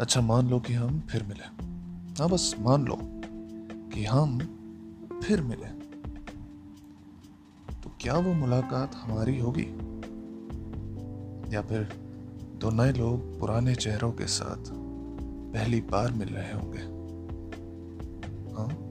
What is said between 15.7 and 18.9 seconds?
बार मिल रहे होंगे? हाँ?